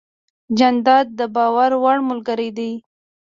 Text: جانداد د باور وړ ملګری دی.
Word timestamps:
جانداد 0.57 1.07
د 1.19 1.21
باور 1.35 1.71
وړ 1.83 1.97
ملګری 2.09 2.49
دی. 2.57 2.71